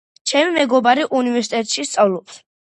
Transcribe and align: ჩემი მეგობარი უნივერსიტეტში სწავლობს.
ჩემი 0.29 0.55
მეგობარი 0.55 1.05
უნივერსიტეტში 1.21 1.89
სწავლობს. 1.93 2.45